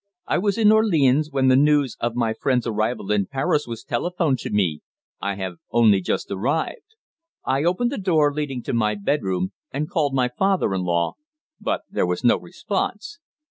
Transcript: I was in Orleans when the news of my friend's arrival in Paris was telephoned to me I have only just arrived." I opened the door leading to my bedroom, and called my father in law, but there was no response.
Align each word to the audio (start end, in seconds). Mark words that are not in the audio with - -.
I 0.25 0.39
was 0.39 0.57
in 0.57 0.71
Orleans 0.71 1.29
when 1.29 1.49
the 1.49 1.55
news 1.55 1.95
of 1.99 2.15
my 2.15 2.33
friend's 2.33 2.65
arrival 2.65 3.11
in 3.11 3.27
Paris 3.27 3.67
was 3.67 3.83
telephoned 3.83 4.39
to 4.39 4.49
me 4.49 4.81
I 5.21 5.35
have 5.35 5.57
only 5.69 6.01
just 6.01 6.31
arrived." 6.31 6.95
I 7.45 7.65
opened 7.65 7.91
the 7.91 7.99
door 7.99 8.33
leading 8.33 8.63
to 8.63 8.73
my 8.73 8.95
bedroom, 8.95 9.51
and 9.71 9.91
called 9.91 10.15
my 10.15 10.27
father 10.35 10.73
in 10.73 10.81
law, 10.81 11.17
but 11.59 11.81
there 11.87 12.07
was 12.07 12.23
no 12.23 12.37
response. 12.39 13.19